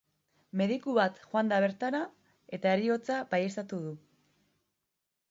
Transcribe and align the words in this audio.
Mediku 0.59 0.93
bat 0.97 1.17
joan 1.25 1.51
da 1.51 1.59
bertara, 1.65 1.99
eta 2.57 2.71
heriotza 2.77 3.19
baieztatu 3.35 3.79
du. 3.85 3.93